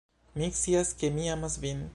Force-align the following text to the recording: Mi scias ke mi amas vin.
Mi 0.41 0.47
scias 0.61 0.95
ke 1.03 1.13
mi 1.19 1.31
amas 1.37 1.63
vin. 1.67 1.89